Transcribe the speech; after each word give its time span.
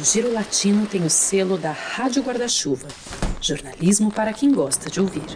O 0.00 0.04
Giro 0.04 0.32
Latino 0.32 0.86
tem 0.86 1.02
o 1.02 1.10
selo 1.10 1.58
da 1.58 1.72
Rádio 1.72 2.22
Guarda-Chuva. 2.22 2.86
Jornalismo 3.40 4.12
para 4.12 4.32
quem 4.32 4.52
gosta 4.52 4.88
de 4.88 5.00
ouvir. 5.00 5.26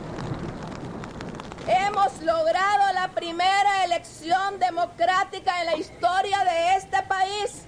Hemos 1.66 2.20
logrado 2.20 2.94
la 2.94 3.08
primera 3.08 3.84
elección 3.84 4.60
democrática 4.60 5.60
en 5.60 5.66
la 5.66 5.76
historia 5.76 6.44
de 6.44 6.76
este 6.76 7.02
país. 7.02 7.66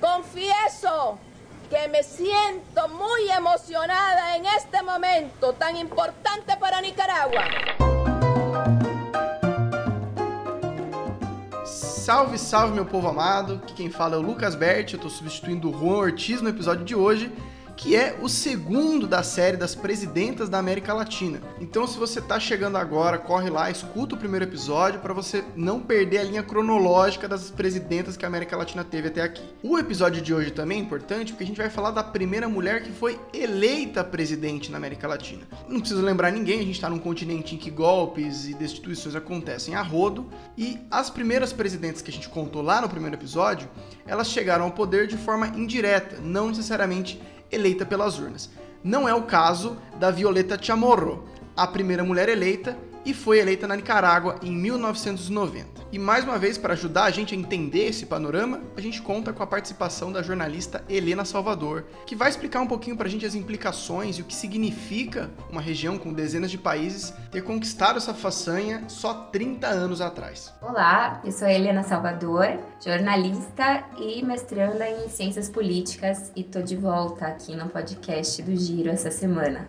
Confieso 0.00 1.18
que 1.68 1.88
me 1.88 2.04
siento 2.04 2.88
muy 2.90 3.28
emocionada 3.36 4.36
en 4.36 4.46
este 4.46 4.80
momento 4.80 5.54
tan 5.54 5.76
importante 5.76 6.56
para 6.56 6.80
Nicaragua. 6.80 7.93
Salve, 12.04 12.36
salve, 12.36 12.74
meu 12.74 12.84
povo 12.84 13.08
amado. 13.08 13.54
Aqui 13.62 13.72
quem 13.72 13.88
fala 13.88 14.16
é 14.16 14.18
o 14.18 14.20
Lucas 14.20 14.54
Berti. 14.54 14.92
Eu 14.92 15.00
tô 15.00 15.08
substituindo 15.08 15.70
o 15.70 15.72
Juan 15.72 15.96
Ortiz 15.96 16.42
no 16.42 16.50
episódio 16.50 16.84
de 16.84 16.94
hoje 16.94 17.32
que 17.76 17.96
é 17.96 18.16
o 18.20 18.28
segundo 18.28 19.06
da 19.06 19.22
série 19.22 19.56
das 19.56 19.74
presidentas 19.74 20.48
da 20.48 20.58
América 20.58 20.92
Latina. 20.92 21.40
Então, 21.60 21.86
se 21.86 21.98
você 21.98 22.18
está 22.18 22.38
chegando 22.38 22.76
agora, 22.76 23.18
corre 23.18 23.50
lá, 23.50 23.70
escuta 23.70 24.14
o 24.14 24.18
primeiro 24.18 24.44
episódio 24.44 25.00
para 25.00 25.12
você 25.12 25.44
não 25.56 25.80
perder 25.80 26.18
a 26.18 26.24
linha 26.24 26.42
cronológica 26.42 27.28
das 27.28 27.50
presidentas 27.50 28.16
que 28.16 28.24
a 28.24 28.28
América 28.28 28.56
Latina 28.56 28.84
teve 28.84 29.08
até 29.08 29.22
aqui. 29.22 29.42
O 29.62 29.78
episódio 29.78 30.22
de 30.22 30.32
hoje 30.32 30.50
também 30.50 30.78
é 30.78 30.80
importante 30.80 31.32
porque 31.32 31.44
a 31.44 31.46
gente 31.46 31.56
vai 31.56 31.70
falar 31.70 31.90
da 31.90 32.02
primeira 32.02 32.48
mulher 32.48 32.82
que 32.82 32.92
foi 32.92 33.18
eleita 33.32 34.04
presidente 34.04 34.70
na 34.70 34.76
América 34.76 35.08
Latina. 35.08 35.42
Não 35.68 35.80
preciso 35.80 36.02
lembrar 36.02 36.30
ninguém, 36.30 36.60
a 36.60 36.64
gente 36.64 36.74
está 36.74 36.88
num 36.88 36.98
continente 36.98 37.54
em 37.54 37.58
que 37.58 37.70
golpes 37.70 38.46
e 38.46 38.54
destituições 38.54 39.14
acontecem 39.14 39.74
a 39.74 39.82
rodo 39.82 40.30
e 40.56 40.78
as 40.90 41.10
primeiras 41.10 41.52
presidentes 41.52 42.02
que 42.02 42.10
a 42.10 42.14
gente 42.14 42.28
contou 42.28 42.62
lá 42.62 42.80
no 42.80 42.88
primeiro 42.88 43.16
episódio, 43.16 43.68
elas 44.06 44.28
chegaram 44.28 44.64
ao 44.64 44.70
poder 44.70 45.06
de 45.06 45.16
forma 45.16 45.48
indireta, 45.48 46.18
não 46.20 46.48
necessariamente 46.48 47.20
eleita 47.50 47.86
pelas 47.86 48.18
urnas. 48.18 48.50
Não 48.82 49.08
é 49.08 49.14
o 49.14 49.22
caso 49.22 49.76
da 49.98 50.10
Violeta 50.10 50.58
Chamorro, 50.60 51.24
a 51.56 51.66
primeira 51.66 52.04
mulher 52.04 52.28
eleita 52.28 52.76
e 53.04 53.12
foi 53.12 53.38
eleita 53.38 53.66
na 53.66 53.76
Nicarágua 53.76 54.36
em 54.42 54.50
1990. 54.50 55.84
E 55.92 55.98
mais 55.98 56.24
uma 56.24 56.38
vez, 56.38 56.58
para 56.58 56.72
ajudar 56.72 57.04
a 57.04 57.10
gente 57.10 57.34
a 57.34 57.38
entender 57.38 57.86
esse 57.86 58.06
panorama, 58.06 58.60
a 58.76 58.80
gente 58.80 59.00
conta 59.00 59.32
com 59.32 59.42
a 59.42 59.46
participação 59.46 60.10
da 60.10 60.22
jornalista 60.22 60.82
Helena 60.88 61.24
Salvador, 61.24 61.84
que 62.06 62.16
vai 62.16 62.28
explicar 62.28 62.60
um 62.60 62.66
pouquinho 62.66 62.96
para 62.96 63.06
a 63.06 63.10
gente 63.10 63.24
as 63.24 63.34
implicações 63.34 64.18
e 64.18 64.22
o 64.22 64.24
que 64.24 64.34
significa 64.34 65.30
uma 65.50 65.60
região 65.60 65.98
com 65.98 66.12
dezenas 66.12 66.50
de 66.50 66.58
países 66.58 67.14
ter 67.30 67.42
conquistado 67.42 67.96
essa 67.96 68.14
façanha 68.14 68.84
só 68.88 69.14
30 69.14 69.66
anos 69.66 70.00
atrás. 70.00 70.52
Olá, 70.60 71.20
eu 71.24 71.30
sou 71.30 71.46
Helena 71.46 71.82
Salvador, 71.82 72.58
jornalista 72.84 73.84
e 73.98 74.24
mestranda 74.24 74.88
em 74.88 75.08
Ciências 75.08 75.48
Políticas 75.48 76.32
e 76.34 76.42
tô 76.42 76.60
de 76.60 76.76
volta 76.76 77.26
aqui 77.26 77.54
no 77.54 77.68
podcast 77.68 78.42
do 78.42 78.56
Giro 78.56 78.90
essa 78.90 79.10
semana. 79.10 79.68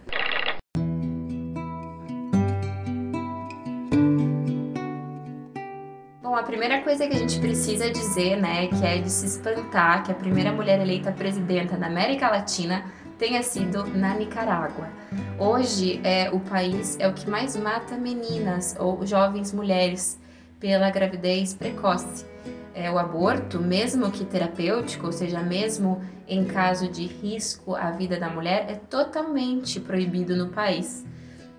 Primeira 6.66 6.84
coisa 6.84 7.08
que 7.08 7.16
a 7.16 7.20
gente 7.20 7.40
precisa 7.40 7.92
dizer, 7.92 8.38
né, 8.38 8.66
que 8.66 8.84
é 8.84 8.98
de 8.98 9.08
se 9.08 9.28
espantar 9.28 10.04
que 10.04 10.12
a 10.12 10.16
primeira 10.16 10.52
mulher 10.52 10.82
eleita 10.82 11.12
presidenta 11.12 11.78
da 11.78 11.86
América 11.86 12.28
Latina 12.28 12.86
tenha 13.20 13.44
sido 13.44 13.86
na 13.86 14.16
Nicarágua. 14.16 14.90
Hoje, 15.38 16.02
é, 16.04 16.32
o 16.32 16.40
país 16.40 16.98
é 17.00 17.08
o 17.08 17.14
que 17.14 17.30
mais 17.30 17.56
mata 17.56 17.96
meninas 17.98 18.76
ou 18.80 19.06
jovens 19.06 19.54
mulheres 19.54 20.20
pela 20.60 20.90
gravidez 20.90 21.54
precoce. 21.54 22.26
É, 22.74 22.90
o 22.90 22.98
aborto, 22.98 23.60
mesmo 23.60 24.10
que 24.10 24.26
terapêutico, 24.26 25.06
ou 25.06 25.12
seja, 25.12 25.42
mesmo 25.42 26.02
em 26.28 26.46
caso 26.46 26.88
de 26.88 27.06
risco 27.06 27.76
à 27.76 27.92
vida 27.92 28.20
da 28.20 28.28
mulher, 28.28 28.66
é 28.68 28.74
totalmente 28.74 29.80
proibido 29.80 30.36
no 30.36 30.50
país. 30.50 31.06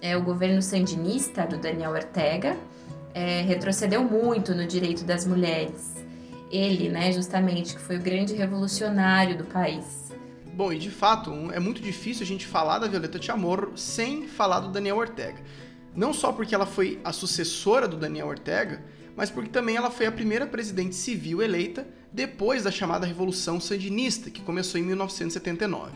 É, 0.02 0.16
o 0.16 0.22
governo 0.24 0.60
sandinista 0.60 1.46
do 1.46 1.58
Daniel 1.58 1.92
Ortega 1.92 2.56
é, 3.16 3.40
retrocedeu 3.40 4.04
muito 4.04 4.54
no 4.54 4.66
direito 4.66 5.02
das 5.02 5.24
mulheres. 5.24 5.94
Ele, 6.50 6.90
né, 6.90 7.10
justamente, 7.10 7.74
que 7.74 7.80
foi 7.80 7.96
o 7.96 8.00
grande 8.00 8.34
revolucionário 8.34 9.38
do 9.38 9.44
país. 9.44 10.12
Bom, 10.52 10.70
e 10.70 10.78
de 10.78 10.90
fato, 10.90 11.32
é 11.50 11.58
muito 11.58 11.80
difícil 11.80 12.24
a 12.24 12.26
gente 12.26 12.46
falar 12.46 12.78
da 12.78 12.86
Violeta 12.86 13.20
Chamorro 13.20 13.72
sem 13.74 14.28
falar 14.28 14.60
do 14.60 14.68
Daniel 14.68 14.98
Ortega. 14.98 15.38
Não 15.94 16.12
só 16.12 16.30
porque 16.30 16.54
ela 16.54 16.66
foi 16.66 17.00
a 17.02 17.10
sucessora 17.10 17.88
do 17.88 17.96
Daniel 17.96 18.26
Ortega, 18.26 18.84
mas 19.16 19.30
porque 19.30 19.48
também 19.48 19.76
ela 19.76 19.90
foi 19.90 20.04
a 20.04 20.12
primeira 20.12 20.46
presidente 20.46 20.94
civil 20.94 21.40
eleita 21.40 21.88
depois 22.12 22.64
da 22.64 22.70
chamada 22.70 23.06
Revolução 23.06 23.58
Sandinista, 23.58 24.30
que 24.30 24.42
começou 24.42 24.78
em 24.78 24.84
1979. 24.84 25.92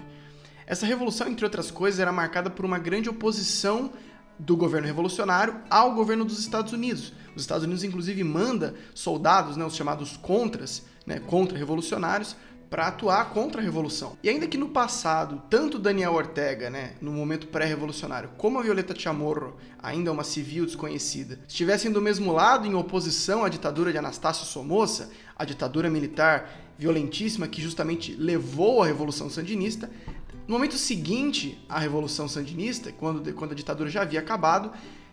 Essa 0.67 0.87
revolução, 0.87 1.29
entre 1.29 1.45
outras 1.45 1.71
coisas, 1.71 2.01
era 2.01 2.13
marcada 2.13 2.49
por 2.49 2.65
uma 2.65 2.79
grande 2.79 3.11
oposição 3.11 3.93
do 4.41 4.57
governo 4.57 4.87
revolucionário 4.87 5.61
ao 5.69 5.95
governo 5.95 6.25
dos 6.25 6.39
Estados 6.39 6.73
Unidos. 6.73 7.13
Os 7.37 7.43
Estados 7.43 7.65
Unidos, 7.65 7.85
inclusive, 7.85 8.25
manda 8.25 8.75
soldados, 8.95 9.57
né, 9.57 9.65
os 9.65 9.77
chamados 9.77 10.17
contras, 10.17 10.83
né, 11.07 11.21
contra-revolucionários, 11.21 12.35
para 12.69 12.87
atuar 12.87 13.31
contra 13.31 13.61
a 13.61 13.65
revolução. 13.65 14.17
E 14.23 14.29
ainda 14.29 14.47
que 14.47 14.57
no 14.57 14.69
passado, 14.69 15.43
tanto 15.51 15.79
Daniel 15.79 16.15
Ortega, 16.15 16.71
né, 16.71 16.95
no 17.01 17.11
momento 17.11 17.49
pré-revolucionário, 17.49 18.31
como 18.39 18.59
a 18.59 18.63
Violeta 18.63 18.99
Chamorro, 18.99 19.57
ainda 19.83 20.13
uma 20.13 20.23
civil 20.23 20.65
desconhecida, 20.65 21.41
estivessem 21.49 21.91
do 21.91 22.01
mesmo 22.01 22.33
lado 22.33 22.67
em 22.67 22.75
oposição 22.75 23.45
à 23.45 23.49
ditadura 23.49 23.91
de 23.91 23.99
Anastácio 23.99 24.47
Somoza, 24.47 25.11
a 25.37 25.45
ditadura 25.45 25.91
militar 25.91 26.49
violentíssima 26.79 27.49
que 27.49 27.61
justamente 27.61 28.15
levou 28.15 28.83
à 28.83 28.87
revolução 28.87 29.29
sandinista, 29.29 29.91
no 30.51 30.57
momento 30.57 30.77
seguinte 30.77 31.57
à 31.69 31.79
Revolução 31.79 32.27
Sandinista, 32.27 32.91
quando, 32.91 33.33
quando 33.35 33.53
a 33.53 33.55
ditadura 33.55 33.89
já 33.89 34.03
havia 34.03 34.19
acabado, 34.19 34.73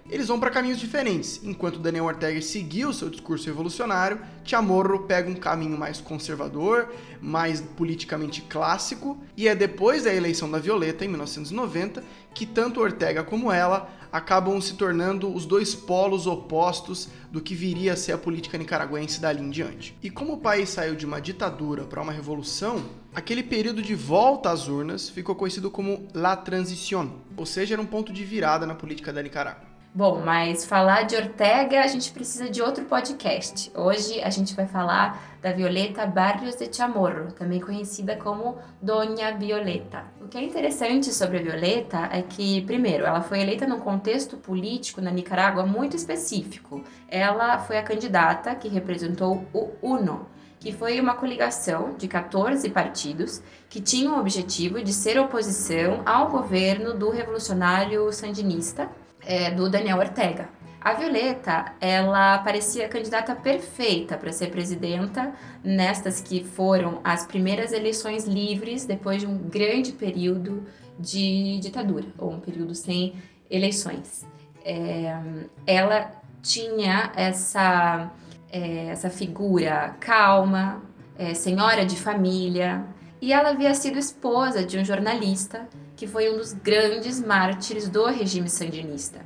eles 0.10 0.28
vão 0.28 0.40
para 0.40 0.50
caminhos 0.50 0.80
diferentes. 0.80 1.42
Enquanto 1.44 1.80
Daniel 1.80 2.06
Ortega 2.06 2.42
seguiu 2.42 2.94
seu 2.94 3.10
discurso 3.10 3.46
revolucionário, 3.46 4.20
Chamorro 4.44 5.00
pega 5.00 5.30
um 5.30 5.36
caminho 5.36 5.78
mais 5.78 6.00
conservador, 6.00 6.94
mais 7.22 7.62
politicamente 7.62 8.42
clássico, 8.42 9.18
e 9.36 9.48
é 9.48 9.56
depois 9.56 10.04
da 10.04 10.14
eleição 10.14 10.50
da 10.50 10.60
Violeta, 10.60 11.04
em 11.04 11.08
1990, 11.08 12.04
que 12.34 12.46
tanto 12.46 12.80
Ortega 12.80 13.24
como 13.24 13.52
ela 13.52 13.90
acabam 14.12 14.60
se 14.62 14.76
tornando 14.76 15.34
os 15.34 15.46
dois 15.46 15.76
polos 15.76 16.28
opostos 16.28 17.10
do 17.32 17.42
que 17.42 17.54
viria 17.54 17.94
a 17.94 17.98
ser 17.98 18.14
a 18.14 18.18
política 18.18 18.58
nicaragüense 18.58 19.20
dali 19.20 19.42
em 19.42 19.50
diante. 19.50 19.98
E 20.02 20.10
como 20.10 20.34
o 20.34 20.38
país 20.38 20.70
saiu 20.70 20.96
de 20.96 21.06
uma 21.06 21.20
ditadura 21.20 21.84
para 21.84 22.02
uma 22.02 22.12
revolução, 22.12 22.84
aquele 23.14 23.44
período 23.44 23.82
de 23.82 23.96
volta 23.96 24.50
às 24.50 24.68
urnas 24.68 25.10
ficou 25.10 25.36
conhecido 25.36 25.70
como 25.70 26.08
La 26.14 26.36
Transición, 26.36 27.10
ou 27.36 27.46
seja, 27.46 27.76
era 27.76 27.82
um 27.82 27.86
ponto 27.86 28.14
de 28.14 28.24
virada 28.24 28.66
na 28.66 28.76
política 28.76 29.12
da 29.12 29.22
Nicarágua. 29.22 29.77
Bom, 29.98 30.22
mas 30.24 30.64
falar 30.64 31.08
de 31.08 31.16
Ortega 31.16 31.82
a 31.82 31.88
gente 31.88 32.12
precisa 32.12 32.48
de 32.48 32.62
outro 32.62 32.86
podcast. 32.86 33.72
Hoje 33.74 34.22
a 34.22 34.30
gente 34.30 34.54
vai 34.54 34.68
falar 34.68 35.40
da 35.42 35.52
Violeta 35.52 36.06
Barrios 36.06 36.56
de 36.56 36.72
Chamorro, 36.72 37.32
também 37.32 37.60
conhecida 37.60 38.16
como 38.16 38.60
Dona 38.80 39.32
Violeta. 39.32 40.06
O 40.22 40.28
que 40.28 40.38
é 40.38 40.44
interessante 40.44 41.12
sobre 41.12 41.40
a 41.40 41.42
Violeta 41.42 42.10
é 42.12 42.22
que, 42.22 42.62
primeiro, 42.62 43.08
ela 43.08 43.22
foi 43.22 43.42
eleita 43.42 43.66
num 43.66 43.80
contexto 43.80 44.38
político 44.38 45.02
na 45.02 45.10
Nicarágua 45.10 45.66
muito 45.66 45.96
específico. 45.96 46.84
Ela 47.10 47.58
foi 47.58 47.80
a 47.80 47.84
candidata 47.84 48.54
que 48.54 48.68
representou 48.68 49.48
o 49.52 49.72
UNO, 49.82 50.28
que 50.60 50.72
foi 50.72 51.00
uma 51.00 51.16
coligação 51.16 51.96
de 51.98 52.08
14 52.08 52.70
partidos 52.70 53.42
que 53.68 53.82
tinham 53.82 54.16
o 54.16 54.20
objetivo 54.20 54.80
de 54.80 54.94
ser 54.94 55.20
oposição 55.20 56.04
ao 56.06 56.30
governo 56.30 56.94
do 56.94 57.10
revolucionário 57.10 58.14
sandinista 58.14 58.88
é, 59.28 59.52
do 59.52 59.70
Daniel 59.70 60.00
Ortega. 60.00 60.50
A 60.80 60.94
Violeta, 60.94 61.74
ela 61.82 62.38
parecia 62.38 62.88
candidata 62.88 63.36
perfeita 63.36 64.18
para 64.18 64.32
ser 64.32 64.50
presidenta 64.50 65.34
nestas 65.62 66.22
que 66.22 66.44
foram 66.44 67.02
as 67.04 67.26
primeiras 67.26 67.74
eleições 67.74 68.26
livres 68.26 68.86
depois 68.86 69.20
de 69.20 69.28
um 69.28 69.38
grande 69.38 69.92
período 69.92 70.64
de 70.98 71.60
ditadura, 71.60 72.06
ou 72.18 72.32
um 72.32 72.40
período 72.40 72.74
sem 72.74 73.16
eleições. 73.50 74.26
É, 74.64 75.18
ela 75.66 76.12
tinha 76.42 77.12
essa, 77.16 78.10
é, 78.50 78.88
essa 78.88 79.10
figura 79.10 79.96
calma, 80.00 80.82
é, 81.18 81.34
senhora 81.34 81.86
de 81.86 81.98
família, 81.98 82.86
e 83.22 83.34
ela 83.34 83.50
havia 83.50 83.74
sido 83.74 83.98
esposa 83.98 84.64
de 84.64 84.78
um 84.78 84.86
jornalista 84.86 85.68
que 85.96 86.06
foi 86.06 86.32
um 86.32 86.38
dos 86.38 86.54
grandes 86.54 87.20
mártires 87.20 87.90
do 87.90 88.06
regime 88.06 88.50
sandinista. 88.50 89.20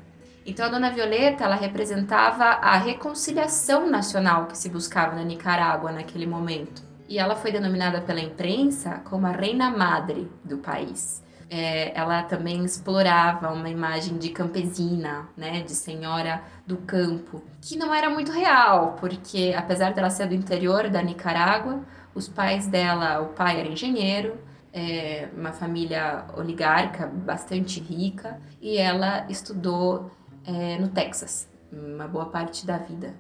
Então 0.46 0.66
a 0.66 0.70
Dona 0.70 0.90
Violeta, 0.90 1.44
ela 1.44 1.56
representava 1.56 2.46
a 2.46 2.78
reconciliação 2.78 3.90
nacional 3.90 4.48
que 4.48 4.58
se 4.58 4.70
buscava 4.70 5.16
na 5.16 5.24
Nicarágua 5.24 5.92
naquele 5.92 6.26
momento. 6.26 6.82
E 7.08 7.20
ela 7.20 7.36
foi 7.36 7.52
denominada 7.52 8.02
pela 8.02 8.22
imprensa 8.22 9.02
como 9.04 9.28
a 9.28 9.32
reina 9.32 9.70
madre 9.70 10.32
do 10.44 10.58
país. 10.58 11.22
É, 11.50 11.92
ela 12.00 12.24
também 12.24 12.64
explorava 12.64 13.52
uma 13.52 13.70
imagem 13.70 14.18
de 14.18 14.30
campesina, 14.30 15.28
né, 15.36 15.62
de 15.62 15.74
senhora 15.74 16.42
do 16.66 16.78
campo, 16.78 17.44
que 17.62 17.78
não 17.78 17.94
era 17.94 18.10
muito 18.10 18.32
real, 18.32 18.96
porque 18.98 19.54
apesar 19.56 19.92
dela 19.92 20.10
ser 20.10 20.28
do 20.28 20.34
interior 20.34 20.90
da 20.90 21.02
Nicarágua, 21.02 21.82
Os 22.14 22.28
pais 22.28 22.68
dela, 22.68 23.22
o 23.22 23.30
pai 23.30 23.60
era 23.60 23.70
engenheiro, 23.70 24.38
é, 24.74 25.30
uma 25.36 25.52
família 25.52 26.26
oligarca 26.36 27.08
bastante 27.08 27.80
rica, 27.80 28.40
e 28.62 28.78
ela 28.78 29.26
estudou 29.30 30.12
é, 30.46 30.78
no 30.78 30.90
Texas, 30.90 31.48
uma 31.72 32.08
boa 32.08 32.26
parte 32.26 32.66
da 32.66 32.78
vida. 32.78 33.16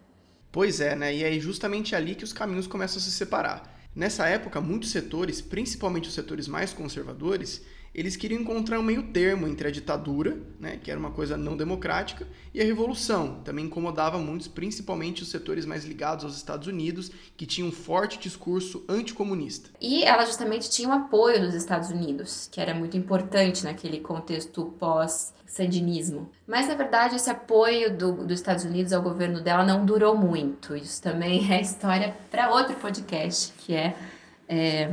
Pois 0.51 0.81
é, 0.81 0.95
né? 0.95 1.15
E 1.15 1.23
é 1.23 1.39
justamente 1.39 1.95
ali 1.95 2.15
que 2.15 2.23
os 2.23 2.33
caminhos 2.33 2.67
começam 2.67 2.97
a 2.97 3.01
se 3.01 3.11
separar. 3.11 3.71
Nessa 3.95 4.27
época, 4.27 4.59
muitos 4.61 4.91
setores, 4.91 5.41
principalmente 5.41 6.07
os 6.07 6.13
setores 6.13 6.47
mais 6.47 6.73
conservadores, 6.73 7.61
eles 7.93 8.15
queriam 8.15 8.41
encontrar 8.41 8.79
um 8.79 8.83
meio 8.83 9.03
termo 9.11 9.47
entre 9.47 9.67
a 9.67 9.71
ditadura, 9.71 10.38
né, 10.59 10.79
que 10.81 10.89
era 10.89 10.99
uma 10.99 11.11
coisa 11.11 11.35
não 11.35 11.57
democrática, 11.57 12.25
e 12.53 12.61
a 12.61 12.63
revolução. 12.63 13.41
Também 13.43 13.65
incomodava 13.65 14.17
muitos, 14.17 14.47
principalmente 14.47 15.23
os 15.23 15.29
setores 15.29 15.65
mais 15.65 15.83
ligados 15.83 16.23
aos 16.23 16.38
Estados 16.38 16.67
Unidos, 16.67 17.11
que 17.35 17.45
tinham 17.45 17.67
um 17.67 17.71
forte 17.71 18.17
discurso 18.17 18.85
anticomunista. 18.88 19.69
E 19.81 20.03
ela 20.03 20.25
justamente 20.25 20.69
tinha 20.69 20.88
o 20.88 20.93
apoio 20.93 21.41
dos 21.41 21.53
Estados 21.53 21.89
Unidos, 21.89 22.47
que 22.49 22.61
era 22.61 22.73
muito 22.73 22.95
importante 22.95 23.65
naquele 23.65 23.99
contexto 23.99 24.73
pós-sandinismo. 24.79 26.29
Mas, 26.47 26.69
na 26.69 26.75
verdade, 26.75 27.17
esse 27.17 27.29
apoio 27.29 27.95
do, 27.95 28.25
dos 28.25 28.39
Estados 28.39 28.63
Unidos 28.63 28.93
ao 28.93 29.01
governo 29.01 29.41
dela 29.41 29.65
não 29.65 29.85
durou 29.85 30.15
muito. 30.15 30.75
Isso 30.77 31.01
também 31.01 31.51
é 31.51 31.59
história 31.61 32.15
para 32.29 32.51
outro 32.51 32.75
podcast, 32.75 33.53
que 33.57 33.73
é, 33.73 33.97
é 34.47 34.85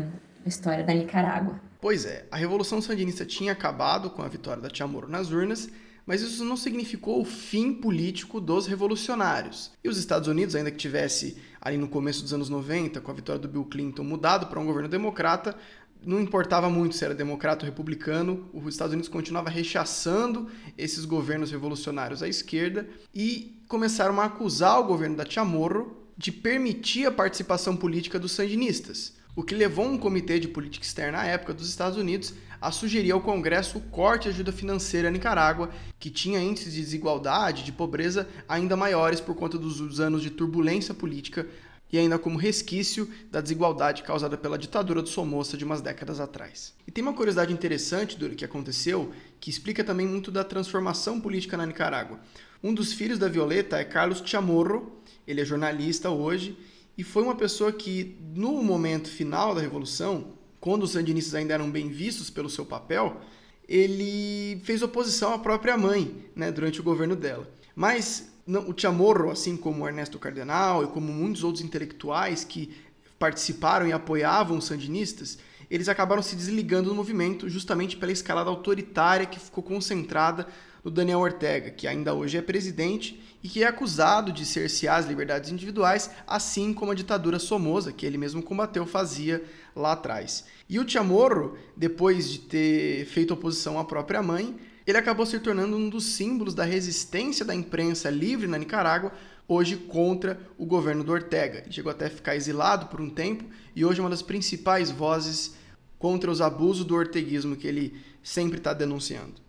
a 0.45 0.49
história 0.49 0.83
da 0.83 0.93
Nicarágua. 0.93 1.68
Pois 1.81 2.05
é, 2.05 2.27
a 2.29 2.37
Revolução 2.37 2.83
Sandinista 2.83 3.25
tinha 3.25 3.53
acabado 3.53 4.11
com 4.11 4.21
a 4.21 4.29
vitória 4.29 4.61
da 4.61 4.69
Chamorro 4.73 5.07
nas 5.07 5.31
urnas, 5.31 5.69
mas 6.05 6.23
isso 6.23 6.45
não 6.45 6.57
significou 6.57 7.21
o 7.21 7.25
fim 7.25 7.73
político 7.73 8.41
dos 8.41 8.67
revolucionários. 8.67 9.71
E 9.85 9.89
os 9.89 9.97
Estados 9.97 10.27
Unidos, 10.27 10.57
ainda 10.57 10.73
que 10.73 10.77
tivesse 10.77 11.37
ali 11.61 11.77
no 11.77 11.87
começo 11.87 12.23
dos 12.23 12.35
anos 12.35 12.49
90, 12.49 13.01
com 13.01 13.11
a 13.13 13.15
vitória 13.15 13.41
do 13.41 13.47
Bill 13.47 13.65
Clinton, 13.65 14.03
mudado 14.03 14.49
para 14.49 14.59
um 14.59 14.67
governo 14.67 14.89
democrata, 14.89 15.57
não 16.05 16.21
importava 16.21 16.69
muito 16.69 16.97
se 16.97 17.05
era 17.05 17.15
democrata 17.15 17.65
ou 17.65 17.71
republicano, 17.71 18.51
os 18.53 18.67
Estados 18.75 18.93
Unidos 18.93 19.09
continuava 19.09 19.49
rechaçando 19.49 20.49
esses 20.77 21.05
governos 21.05 21.53
revolucionários 21.53 22.25
à 22.25 22.29
esquerda 22.29 22.89
e 23.15 23.63
começaram 23.69 24.21
a 24.21 24.25
acusar 24.25 24.81
o 24.81 24.85
governo 24.85 25.15
da 25.15 25.29
Chamorro 25.29 25.97
de 26.17 26.33
permitir 26.33 27.07
a 27.07 27.13
participação 27.13 27.77
política 27.77 28.19
dos 28.19 28.33
sandinistas 28.33 29.18
o 29.39 29.45
que 29.45 29.55
levou 29.55 29.87
um 29.87 29.97
comitê 29.97 30.41
de 30.41 30.49
política 30.49 30.85
externa 30.85 31.21
à 31.21 31.25
época 31.25 31.55
dos 31.55 31.69
Estados 31.69 31.97
Unidos 31.97 32.35
a 32.61 32.73
sugerir 32.73 33.13
ao 33.13 33.21
Congresso 33.21 33.79
o 33.79 33.83
corte 33.83 34.25
de 34.25 34.31
ajuda 34.31 34.51
financeira 34.51 35.07
à 35.07 35.11
Nicarágua, 35.13 35.71
que 35.97 36.11
tinha 36.11 36.41
índices 36.41 36.75
de 36.75 36.81
desigualdade, 36.81 37.63
de 37.63 37.71
pobreza 37.71 38.29
ainda 38.49 38.77
maiores 38.77 39.21
por 39.21 39.37
conta 39.37 39.57
dos 39.57 40.01
anos 40.01 40.23
de 40.23 40.31
turbulência 40.31 40.93
política 40.93 41.47
e 41.93 41.97
ainda 41.97 42.19
como 42.19 42.37
resquício 42.37 43.09
da 43.31 43.41
desigualdade 43.41 44.03
causada 44.03 44.37
pela 44.37 44.59
ditadura 44.59 45.03
do 45.03 45.09
Somoza 45.09 45.57
de 45.57 45.65
umas 45.65 45.81
décadas 45.81 46.19
atrás. 46.19 46.75
E 46.85 46.91
tem 46.91 47.05
uma 47.05 47.15
curiosidade 47.15 47.53
interessante 47.53 48.19
do 48.19 48.31
que 48.31 48.45
aconteceu, 48.45 49.13
que 49.39 49.51
explica 49.51 49.85
também 49.85 50.05
muito 50.05 50.33
da 50.33 50.43
transformação 50.43 51.21
política 51.21 51.57
na 51.57 51.65
Nicarágua. 51.65 52.19
Um 52.61 52.75
dos 52.75 52.93
filhos 52.93 53.21
da 53.21 53.29
Violeta 53.29 53.77
é 53.77 53.85
Carlos 53.85 54.21
Chamorro, 54.27 55.01
ele 55.29 55.41
é 55.41 55.45
jornalista 55.45 56.11
hoje 56.11 56.59
e 56.99 57.05
foi 57.05 57.23
uma 57.23 57.37
pessoa 57.37 57.71
que, 57.71 58.19
no 58.35 58.61
momento 58.61 59.09
final 59.09 59.55
da 59.55 59.61
Revolução, 59.61 60.33
quando 60.59 60.83
os 60.83 60.91
sandinistas 60.91 61.33
ainda 61.37 61.55
eram 61.55 61.71
bem 61.71 61.89
vistos 61.89 62.29
pelo 62.29 62.51
seu 62.51 62.67
papel, 62.67 63.21
ele 63.69 64.61
fez 64.65 64.83
oposição 64.83 65.33
à 65.33 65.39
própria 65.39 65.79
mãe 65.79 66.29
né, 66.35 66.51
durante 66.51 66.81
o 66.81 66.83
governo 66.83 67.15
dela. 67.15 67.49
Mas 67.77 68.33
não, 68.45 68.69
o 68.69 68.75
Chamorro, 68.77 69.31
assim 69.31 69.57
como 69.57 69.87
Ernesto 69.87 70.19
Cardenal 70.19 70.83
e 70.83 70.89
como 70.89 71.13
muitos 71.13 71.45
outros 71.45 71.65
intelectuais 71.65 72.43
que 72.43 72.75
participaram 73.17 73.87
e 73.87 73.93
apoiavam 73.93 74.59
os 74.59 74.65
sandinistas, 74.65 75.39
eles 75.71 75.89
acabaram 75.89 76.23
se 76.23 76.35
desligando 76.35 76.89
do 76.89 76.97
movimento 76.97 77.49
justamente 77.49 77.97
pela 77.97 78.11
escalada 78.11 78.51
autoritária 78.51 79.27
que 79.27 79.39
ficou 79.39 79.63
concentrada 79.63 80.49
no 80.89 80.95
Daniel 80.95 81.21
Ortega, 81.21 81.71
que 81.71 81.87
ainda 81.87 82.15
hoje 82.15 82.39
é 82.39 82.43
presidente 82.43 83.21
e 83.43 83.49
que 83.49 83.63
é 83.63 83.67
acusado 83.67 84.33
de 84.33 84.47
cercear 84.47 84.97
as 84.97 85.07
liberdades 85.07 85.53
individuais, 85.53 86.11
assim 86.27 86.73
como 86.73 86.91
a 86.91 86.95
ditadura 86.95 87.39
Somoza, 87.39 87.93
que 87.93 88.07
ele 88.07 88.17
mesmo 88.17 88.43
combateu, 88.43 88.87
fazia 88.87 89.45
lá 89.77 89.93
atrás. 89.93 90.47
E 90.67 90.79
o 90.79 90.89
Chamorro, 90.89 91.59
depois 91.77 92.31
de 92.31 92.39
ter 92.39 93.05
feito 93.05 93.35
oposição 93.35 93.79
à 93.79 93.85
própria 93.85 94.23
mãe, 94.23 94.57
ele 94.87 94.97
acabou 94.97 95.27
se 95.27 95.39
tornando 95.39 95.77
um 95.77 95.91
dos 95.91 96.05
símbolos 96.05 96.55
da 96.55 96.65
resistência 96.65 97.45
da 97.45 97.55
imprensa 97.55 98.09
livre 98.09 98.47
na 98.47 98.57
Nicarágua, 98.57 99.13
hoje 99.47 99.77
contra 99.77 100.41
o 100.57 100.65
governo 100.65 101.05
do 101.05 101.13
Ortega. 101.13 101.59
Ele 101.59 101.73
chegou 101.73 101.93
até 101.93 102.07
a 102.07 102.11
ficar 102.11 102.35
exilado 102.35 102.87
por 102.87 102.99
um 102.99 103.11
tempo 103.11 103.45
e 103.77 103.85
hoje 103.85 104.01
é 104.01 104.03
uma 104.03 104.11
das 104.11 104.23
principais 104.23 104.91
vozes 104.91 105.55
contra 105.99 106.31
os 106.31 106.41
abusos 106.41 106.87
do 106.87 106.95
orteguismo 106.95 107.57
que 107.57 107.67
ele 107.67 107.95
sempre 108.23 108.57
está 108.57 108.73
denunciando. 108.73 109.48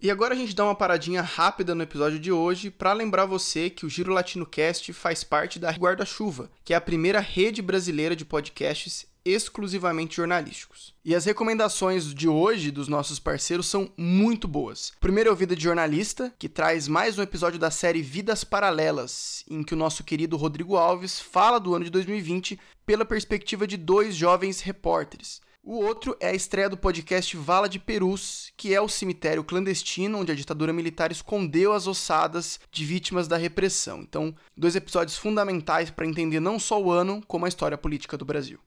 E 0.00 0.12
agora 0.12 0.32
a 0.32 0.36
gente 0.36 0.54
dá 0.54 0.64
uma 0.64 0.76
paradinha 0.76 1.20
rápida 1.20 1.74
no 1.74 1.82
episódio 1.82 2.20
de 2.20 2.30
hoje 2.30 2.70
para 2.70 2.92
lembrar 2.92 3.26
você 3.26 3.68
que 3.68 3.84
o 3.84 3.90
Giro 3.90 4.12
Latino 4.12 4.46
Cast 4.46 4.92
faz 4.92 5.24
parte 5.24 5.58
da 5.58 5.72
Guarda-Chuva, 5.72 6.48
que 6.64 6.72
é 6.72 6.76
a 6.76 6.80
primeira 6.80 7.18
rede 7.18 7.60
brasileira 7.60 8.14
de 8.14 8.24
podcasts 8.24 9.06
exclusivamente 9.24 10.14
jornalísticos. 10.14 10.94
E 11.04 11.16
as 11.16 11.24
recomendações 11.24 12.14
de 12.14 12.28
hoje 12.28 12.70
dos 12.70 12.86
nossos 12.86 13.18
parceiros 13.18 13.66
são 13.66 13.90
muito 13.96 14.46
boas. 14.46 14.92
Primeiro 15.00 15.30
é 15.30 15.32
o 15.32 15.36
Vida 15.36 15.56
de 15.56 15.64
Jornalista, 15.64 16.32
que 16.38 16.48
traz 16.48 16.86
mais 16.86 17.18
um 17.18 17.22
episódio 17.22 17.58
da 17.58 17.70
série 17.70 18.00
Vidas 18.00 18.44
Paralelas, 18.44 19.44
em 19.50 19.64
que 19.64 19.74
o 19.74 19.76
nosso 19.76 20.04
querido 20.04 20.36
Rodrigo 20.36 20.76
Alves 20.76 21.18
fala 21.18 21.58
do 21.58 21.74
ano 21.74 21.84
de 21.84 21.90
2020 21.90 22.56
pela 22.86 23.04
perspectiva 23.04 23.66
de 23.66 23.76
dois 23.76 24.14
jovens 24.14 24.60
repórteres. 24.60 25.40
O 25.70 25.84
outro 25.84 26.16
é 26.18 26.28
a 26.28 26.34
estreia 26.34 26.66
do 26.66 26.78
podcast 26.78 27.36
Vala 27.36 27.68
de 27.68 27.78
Perus, 27.78 28.50
que 28.56 28.72
é 28.72 28.80
o 28.80 28.88
cemitério 28.88 29.44
clandestino 29.44 30.16
onde 30.16 30.32
a 30.32 30.34
ditadura 30.34 30.72
militar 30.72 31.12
escondeu 31.12 31.74
as 31.74 31.86
ossadas 31.86 32.58
de 32.72 32.86
vítimas 32.86 33.28
da 33.28 33.36
repressão. 33.36 34.00
Então, 34.00 34.34
dois 34.56 34.74
episódios 34.74 35.18
fundamentais 35.18 35.90
para 35.90 36.06
entender 36.06 36.40
não 36.40 36.58
só 36.58 36.82
o 36.82 36.90
ano, 36.90 37.22
como 37.28 37.44
a 37.44 37.48
história 37.50 37.76
política 37.76 38.16
do 38.16 38.24
Brasil. 38.24 38.58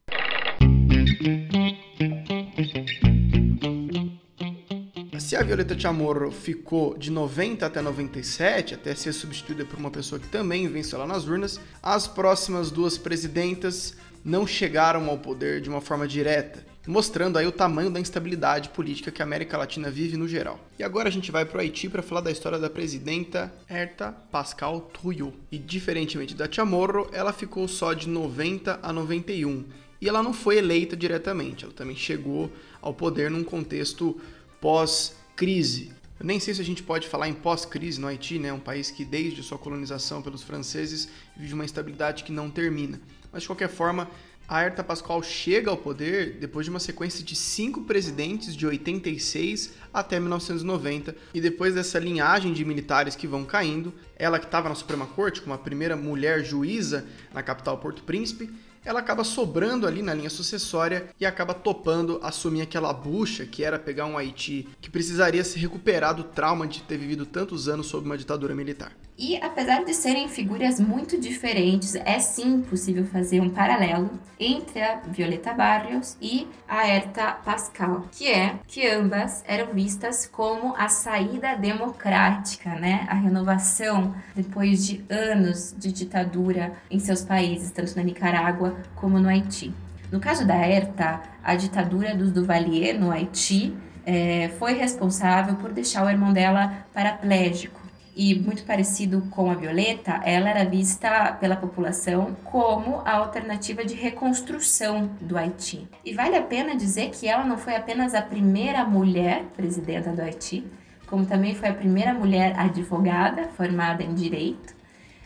Se 5.20 5.36
a 5.36 5.42
Violeta 5.42 5.80
Chamorro 5.80 6.30
ficou 6.30 6.96
de 6.96 7.10
90 7.10 7.66
até 7.66 7.82
97, 7.82 8.76
até 8.76 8.94
ser 8.94 9.14
substituída 9.14 9.66
por 9.66 9.80
uma 9.80 9.90
pessoa 9.90 10.20
que 10.22 10.28
também 10.28 10.68
venceu 10.68 11.00
lá 11.00 11.08
nas 11.08 11.26
urnas, 11.26 11.60
as 11.82 12.08
próximas 12.08 12.70
duas 12.70 12.96
presidentas 12.96 13.96
não 14.24 14.46
chegaram 14.46 15.10
ao 15.10 15.18
poder 15.18 15.62
de 15.62 15.68
uma 15.68 15.82
forma 15.82 16.08
direta 16.08 16.70
mostrando 16.88 17.38
aí 17.38 17.46
o 17.46 17.52
tamanho 17.52 17.92
da 17.92 18.00
instabilidade 18.00 18.70
política 18.70 19.12
que 19.12 19.22
a 19.22 19.26
América 19.26 19.58
Latina 19.58 19.92
vive 19.92 20.18
no 20.18 20.28
geral. 20.28 20.60
E 20.80 20.84
agora 20.84 21.10
a 21.10 21.12
gente 21.12 21.32
vai 21.32 21.46
para 21.46 21.58
o 21.58 21.62
Haiti 21.62 21.88
para 21.88 22.02
falar 22.02 22.22
da 22.22 22.32
história 22.32 22.58
da 22.58 22.70
presidenta 22.70 23.54
Herta 23.70 24.12
Pascal 24.32 24.82
Trouillot. 24.82 25.34
E 25.52 25.58
diferentemente 25.58 26.36
da 26.36 26.52
Chamorro, 26.52 27.08
ela 27.12 27.32
ficou 27.32 27.68
só 27.68 27.94
de 27.94 28.10
90 28.10 28.80
a 28.82 28.92
91. 28.92 29.66
E 30.02 30.10
ela 30.10 30.24
não 30.24 30.34
foi 30.34 30.58
eleita 30.58 30.98
diretamente, 30.98 31.64
ela 31.64 31.74
também 31.74 31.96
chegou 31.96 32.52
ao 32.82 32.92
poder 32.92 33.30
num 33.30 33.44
contexto 33.44 34.20
pós-crise. 34.60 35.94
Eu 36.20 36.26
nem 36.26 36.40
sei 36.40 36.56
se 36.56 36.62
a 36.62 36.66
gente 36.66 36.82
pode 36.82 37.08
falar 37.08 37.28
em 37.28 37.34
pós-crise 37.34 38.02
no 38.02 38.08
Haiti, 38.08 38.40
né? 38.40 38.52
Um 38.52 38.60
país 38.60 38.90
que 38.90 39.06
desde 39.06 39.44
sua 39.44 39.60
colonização 39.60 40.22
pelos 40.22 40.42
franceses 40.42 41.10
vive 41.38 41.54
uma 41.54 41.66
instabilidade 41.66 42.24
que 42.24 42.32
não 42.32 42.50
termina. 42.50 43.00
Mas 43.32 43.44
de 43.44 43.48
qualquer 43.48 43.70
forma, 43.70 44.10
a 44.52 44.62
Herta 44.62 44.84
Pascoal 44.84 45.24
chega 45.24 45.72
ao 45.72 45.78
poder 45.78 46.34
depois 46.34 46.66
de 46.66 46.70
uma 46.70 46.80
sequência 46.82 47.24
de 47.24 47.38
cinco 47.38 47.84
presidentes 47.86 48.54
de 48.54 48.68
86 48.68 49.76
até 49.94 50.20
1990, 50.20 51.16
e 51.34 51.40
depois 51.40 51.74
dessa 51.74 51.98
linhagem 51.98 52.52
de 52.52 52.66
militares 52.66 53.16
que 53.16 53.26
vão 53.26 53.46
caindo, 53.46 53.94
ela 54.22 54.38
que 54.38 54.46
estava 54.46 54.70
na 54.70 54.76
Suprema 54.76 55.08
Corte 55.08 55.42
como 55.42 55.56
a 55.56 55.58
primeira 55.58 55.96
mulher 55.96 56.44
juíza 56.44 57.04
na 57.34 57.42
capital 57.42 57.80
Porto 57.80 58.04
Príncipe, 58.04 58.54
ela 58.86 59.00
acaba 59.00 59.24
sobrando 59.24 59.88
ali 59.88 60.04
na 60.04 60.14
linha 60.14 60.30
sucessória 60.30 61.08
e 61.20 61.26
acaba 61.26 61.56
topando 61.56 62.20
assumir 62.22 62.62
aquela 62.62 62.94
bucha 62.94 63.48
que 63.48 63.64
era 63.64 63.80
pegar 63.80 64.06
um 64.06 64.18
Haiti 64.18 64.68
que 64.80 64.92
precisaria 64.92 65.44
se 65.44 65.58
recuperar 65.58 66.14
do 66.14 66.24
trauma 66.24 66.68
de 66.68 66.84
ter 66.84 66.98
vivido 66.98 67.26
tantos 67.26 67.68
anos 67.68 67.88
sob 67.88 68.06
uma 68.06 68.18
ditadura 68.18 68.54
militar. 68.54 68.92
E 69.18 69.38
apesar 69.38 69.86
de 69.86 69.94
serem 69.94 70.28
figuras 70.28 70.80
muito 70.80 71.16
diferentes, 71.16 71.94
é 71.94 72.18
sim 72.18 72.62
possível 72.62 73.06
fazer 73.06 73.40
um 73.40 73.52
paralelo 73.52 74.10
entre 74.40 74.82
a 74.82 74.96
Violeta 75.02 75.54
Barrios 75.54 76.18
e 76.20 76.48
a 76.68 76.88
Herta 76.88 77.34
Pascal, 77.34 78.08
que 78.12 78.28
é 78.28 78.56
que 78.68 78.88
ambas 78.88 79.44
eram 79.46 79.74
vistas 79.74 80.26
como 80.26 80.76
a 80.76 80.90
saída 80.90 81.56
democrática, 81.56 82.72
né? 82.72 83.06
A 83.08 83.14
renovação 83.14 84.11
depois 84.36 84.86
de 84.86 85.04
anos 85.10 85.76
de 85.78 85.92
ditadura 85.92 86.74
em 86.90 87.00
seus 87.00 87.24
países, 87.24 87.72
tanto 87.72 87.96
na 87.96 88.04
Nicarágua 88.04 88.76
como 88.96 89.20
no 89.20 89.30
Haiti. 89.30 89.74
No 90.12 90.20
caso 90.20 90.46
da 90.46 90.56
Herta, 90.56 91.22
a 91.44 91.56
ditadura 91.56 92.16
dos 92.16 92.32
Duvalier 92.32 93.00
no 93.00 93.12
Haiti 93.12 93.74
é, 94.06 94.50
foi 94.60 94.74
responsável 94.74 95.56
por 95.56 95.72
deixar 95.72 96.06
o 96.06 96.10
irmão 96.10 96.34
dela 96.34 96.86
paraplégico 96.94 97.82
e 98.16 98.38
muito 98.38 98.64
parecido 98.64 99.22
com 99.32 99.50
a 99.50 99.56
Violeta, 99.56 100.22
ela 100.24 100.50
era 100.50 100.66
vista 100.66 101.32
pela 101.40 101.56
população 101.56 102.36
como 102.44 103.02
a 103.06 103.14
alternativa 103.14 103.86
de 103.86 103.96
reconstrução 103.96 105.10
do 105.22 105.38
Haiti. 105.38 105.88
E 106.04 106.14
vale 106.14 106.36
a 106.36 106.42
pena 106.42 106.76
dizer 106.76 107.10
que 107.12 107.28
ela 107.28 107.44
não 107.46 107.58
foi 107.58 107.76
apenas 107.76 108.14
a 108.14 108.22
primeira 108.22 108.84
mulher 108.84 109.44
presidenta 109.56 110.12
do 110.12 110.22
Haiti, 110.22 110.66
como 111.12 111.26
também 111.26 111.54
foi 111.54 111.68
a 111.68 111.74
primeira 111.74 112.14
mulher 112.14 112.58
advogada 112.58 113.50
formada 113.50 114.02
em 114.02 114.14
direito, 114.14 114.74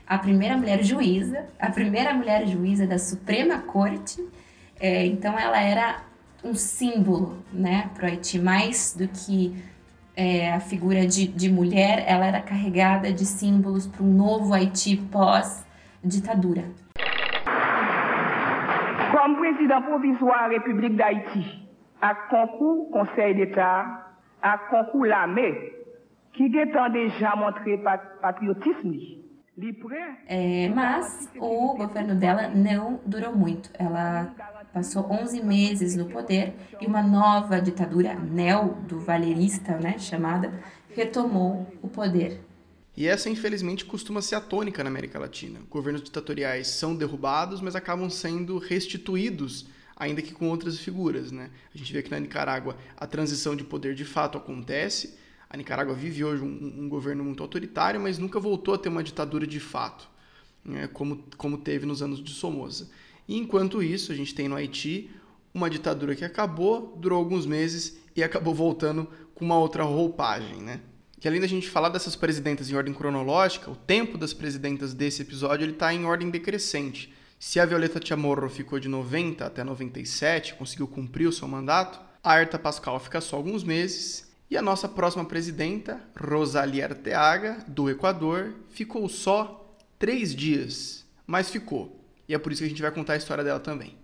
a 0.07 0.17
primeira 0.17 0.57
mulher 0.57 0.83
juíza, 0.83 1.45
a 1.59 1.69
primeira 1.69 2.11
mulher 2.11 2.47
juíza 2.47 2.87
da 2.87 2.97
Suprema 2.97 3.59
Corte. 3.59 4.19
É, 4.79 5.05
então 5.05 5.37
ela 5.37 5.61
era 5.61 6.01
um 6.43 6.55
símbolo 6.55 7.37
né, 7.53 7.91
para 7.93 8.05
o 8.05 8.09
Haiti, 8.09 8.39
mais 8.39 8.95
do 8.97 9.07
que 9.07 9.55
é, 10.17 10.51
a 10.51 10.59
figura 10.59 11.05
de, 11.05 11.27
de 11.27 11.51
mulher, 11.51 12.03
ela 12.07 12.25
era 12.25 12.41
carregada 12.41 13.13
de 13.13 13.25
símbolos 13.25 13.85
para 13.85 14.03
um 14.03 14.11
novo 14.11 14.55
Haiti 14.55 14.97
pós-ditadura. 14.97 16.63
Como 19.11 19.37
presidente 19.37 19.83
provisoire 19.83 20.55
Haiti, 21.03 21.69
a 22.01 22.15
concours 22.15 22.89
Conseil 22.91 23.35
d'État, 23.35 24.01
a 24.41 24.57
concours 24.57 25.07
l'armée, 25.07 25.74
é, 30.27 30.67
mas 30.69 31.29
o 31.37 31.75
governo 31.75 32.13
dela 32.15 32.49
não 32.49 32.99
durou 33.05 33.33
muito. 33.33 33.69
Ela 33.73 34.35
passou 34.73 35.09
11 35.09 35.41
meses 35.41 35.95
no 35.95 36.05
poder 36.09 36.53
e 36.81 36.85
uma 36.85 37.01
nova 37.01 37.61
ditadura 37.61 38.13
neo-do-valerista, 38.15 39.77
né, 39.77 39.97
chamada, 39.97 40.61
retomou 40.93 41.65
o 41.81 41.87
poder. 41.87 42.41
E 42.97 43.07
essa, 43.07 43.29
infelizmente, 43.29 43.85
costuma 43.85 44.21
ser 44.21 44.35
a 44.35 44.41
tônica 44.41 44.83
na 44.83 44.89
América 44.89 45.19
Latina. 45.19 45.59
Governos 45.69 46.03
ditatoriais 46.03 46.67
são 46.67 46.95
derrubados, 46.95 47.61
mas 47.61 47.75
acabam 47.75 48.09
sendo 48.09 48.57
restituídos, 48.57 49.67
ainda 49.95 50.21
que 50.21 50.33
com 50.33 50.49
outras 50.49 50.79
figuras. 50.79 51.31
Né? 51.31 51.49
A 51.73 51.77
gente 51.77 51.93
vê 51.93 52.01
que 52.01 52.11
na 52.11 52.19
Nicarágua 52.19 52.77
a 52.97 53.07
transição 53.07 53.55
de 53.55 53.63
poder 53.63 53.95
de 53.95 54.05
fato 54.05 54.37
acontece. 54.37 55.17
A 55.49 55.57
Nicarágua 55.57 55.93
vive 55.93 56.23
hoje 56.23 56.43
um, 56.43 56.83
um 56.83 56.89
governo 56.89 57.23
muito 57.23 57.41
autoritário, 57.43 57.99
mas 57.99 58.17
nunca 58.17 58.39
voltou 58.39 58.73
a 58.73 58.77
ter 58.77 58.89
uma 58.89 59.03
ditadura 59.03 59.45
de 59.45 59.59
fato, 59.59 60.07
né? 60.63 60.87
como, 60.87 61.23
como 61.37 61.57
teve 61.57 61.85
nos 61.85 62.01
anos 62.01 62.23
de 62.23 62.31
Somoza. 62.31 62.89
E 63.27 63.37
enquanto 63.37 63.81
isso, 63.81 64.11
a 64.11 64.15
gente 64.15 64.33
tem 64.33 64.47
no 64.47 64.55
Haiti 64.55 65.09
uma 65.53 65.69
ditadura 65.69 66.15
que 66.15 66.25
acabou, 66.25 66.97
durou 66.97 67.17
alguns 67.17 67.45
meses 67.45 67.97
e 68.15 68.23
acabou 68.23 68.53
voltando 68.53 69.07
com 69.33 69.45
uma 69.45 69.57
outra 69.57 69.83
roupagem, 69.83 70.57
né? 70.57 70.81
Que 71.19 71.27
além 71.27 71.39
da 71.39 71.47
gente 71.47 71.69
falar 71.69 71.89
dessas 71.89 72.15
presidentas 72.15 72.69
em 72.69 72.75
ordem 72.75 72.93
cronológica, 72.93 73.71
o 73.71 73.75
tempo 73.75 74.17
das 74.17 74.33
presidentas 74.33 74.93
desse 74.93 75.21
episódio 75.21 75.63
ele 75.63 75.71
está 75.71 75.93
em 75.93 76.05
ordem 76.05 76.29
decrescente. 76.29 77.13
Se 77.39 77.59
a 77.59 77.65
Violeta 77.65 77.99
Chamorro 78.03 78.49
ficou 78.49 78.79
de 78.79 78.87
90 78.87 79.45
até 79.45 79.63
97, 79.63 80.55
conseguiu 80.55 80.87
cumprir 80.87 81.27
o 81.27 81.31
seu 81.31 81.47
mandato, 81.47 81.99
a 82.23 82.33
Arta 82.33 82.59
Pascal 82.59 82.99
fica 82.99 83.21
só 83.21 83.37
alguns 83.37 83.63
meses 83.63 84.24
e 84.49 84.55
a 84.55 84.61
nossa 84.61 84.87
próxima 84.87 85.25
presidenta, 85.25 85.99
Rosalia 86.15 86.85
Arteaga, 86.85 87.63
do 87.67 87.89
Equador, 87.89 88.53
ficou 88.69 89.09
só 89.09 89.75
três 89.97 90.35
dias, 90.35 91.05
mas 91.25 91.49
ficou. 91.49 91.99
E 92.27 92.33
é 92.33 92.37
por 92.37 92.51
isso 92.51 92.61
que 92.61 92.65
a 92.67 92.69
gente 92.69 92.81
vai 92.81 92.91
contar 92.91 93.13
a 93.13 93.17
história 93.17 93.43
dela 93.43 93.59
também. 93.59 93.97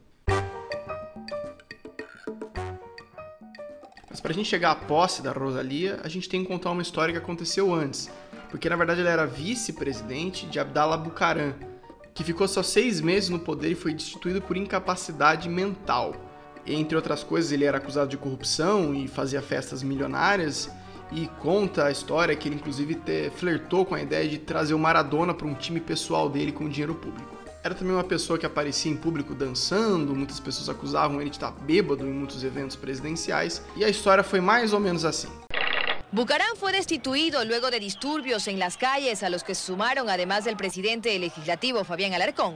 Mas 4.09 4.19
para 4.19 4.31
a 4.31 4.33
gente 4.33 4.49
chegar 4.49 4.71
à 4.71 4.75
posse 4.75 5.21
da 5.21 5.31
Rosalia, 5.31 5.99
a 6.03 6.07
gente 6.09 6.27
tem 6.27 6.41
que 6.41 6.47
contar 6.47 6.71
uma 6.71 6.81
história 6.81 7.13
que 7.13 7.17
aconteceu 7.17 7.73
antes. 7.73 8.09
Porque 8.49 8.67
na 8.67 8.75
verdade 8.75 9.01
ela 9.01 9.09
era 9.09 9.25
vice-presidente 9.25 10.45
de 10.47 10.59
Abdallah 10.59 10.97
Bucaram, 10.97 11.53
que 12.13 12.23
ficou 12.23 12.47
só 12.47 12.61
seis 12.61 12.99
meses 12.99 13.29
no 13.29 13.39
poder 13.39 13.71
e 13.71 13.75
foi 13.75 13.93
destituído 13.93 14.41
por 14.41 14.57
incapacidade 14.57 15.47
mental. 15.47 16.30
Entre 16.65 16.95
outras 16.95 17.23
coisas, 17.23 17.51
ele 17.51 17.65
era 17.65 17.77
acusado 17.77 18.09
de 18.09 18.17
corrupção 18.17 18.93
e 18.93 19.07
fazia 19.07 19.41
festas 19.41 19.81
milionárias. 19.81 20.69
E 21.11 21.27
conta 21.39 21.85
a 21.85 21.91
história 21.91 22.35
que 22.35 22.47
ele, 22.47 22.55
inclusive, 22.55 22.97
flertou 23.35 23.85
com 23.85 23.95
a 23.95 24.01
ideia 24.01 24.29
de 24.29 24.37
trazer 24.37 24.73
o 24.73 24.79
Maradona 24.79 25.33
para 25.33 25.47
um 25.47 25.53
time 25.53 25.79
pessoal 25.79 26.29
dele 26.29 26.51
com 26.51 26.69
dinheiro 26.69 26.95
público. 26.95 27.35
Era 27.63 27.75
também 27.75 27.93
uma 27.93 28.03
pessoa 28.03 28.39
que 28.39 28.45
aparecia 28.45 28.91
em 28.91 28.95
público 28.95 29.35
dançando, 29.35 30.15
muitas 30.15 30.39
pessoas 30.39 30.67
acusavam 30.67 31.21
ele 31.21 31.29
de 31.29 31.35
estar 31.35 31.51
bêbado 31.51 32.07
em 32.07 32.11
muitos 32.11 32.43
eventos 32.43 32.75
presidenciais, 32.75 33.61
e 33.75 33.85
a 33.85 33.89
história 33.89 34.23
foi 34.23 34.41
mais 34.41 34.73
ou 34.73 34.79
menos 34.79 35.05
assim. 35.05 35.27
Bucarán 36.13 36.57
fue 36.57 36.73
destituido 36.73 37.45
luego 37.45 37.71
de 37.71 37.79
disturbios 37.79 38.49
en 38.49 38.59
las 38.59 38.75
calles 38.75 39.23
a 39.23 39.29
los 39.29 39.45
que 39.45 39.55
se 39.55 39.67
sumaron, 39.67 40.09
además 40.09 40.43
del 40.43 40.57
presidente 40.57 41.17
legislativo 41.17 41.85
Fabián 41.85 42.13
Alarcón, 42.13 42.55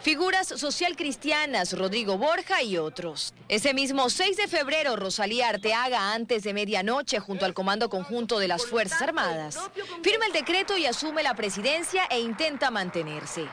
figuras 0.00 0.46
social 0.46 0.94
cristianas 0.94 1.76
Rodrigo 1.76 2.16
Borja 2.16 2.62
y 2.62 2.78
otros. 2.78 3.34
Ese 3.48 3.74
mismo 3.74 4.08
6 4.08 4.36
de 4.36 4.46
febrero, 4.46 4.94
Rosalía 4.94 5.48
Arteaga, 5.48 6.14
antes 6.14 6.44
de 6.44 6.54
medianoche, 6.54 7.18
junto 7.18 7.44
al 7.44 7.54
Comando 7.54 7.90
Conjunto 7.90 8.38
de 8.38 8.46
las 8.46 8.66
Fuerzas 8.66 9.02
Armadas, 9.02 9.58
firma 10.04 10.26
el 10.26 10.32
decreto 10.32 10.76
y 10.76 10.86
asume 10.86 11.24
la 11.24 11.34
presidencia 11.34 12.04
e 12.08 12.20
intenta 12.20 12.70
mantenerse. 12.70 13.48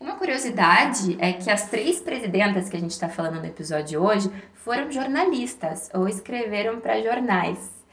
Uma 0.00 0.16
curiosidade 0.16 1.18
é 1.20 1.34
que 1.34 1.50
as 1.50 1.68
três 1.68 2.00
presidentas 2.00 2.70
que 2.70 2.78
a 2.78 2.80
gente 2.80 2.92
está 2.92 3.10
falando 3.10 3.40
no 3.40 3.46
episódio 3.46 3.86
de 3.86 3.96
hoje 3.98 4.30
foram 4.54 4.90
jornalistas 4.90 5.90
ou 5.92 6.08
escreveram 6.08 6.80
para 6.80 7.02
jornais. 7.02 7.83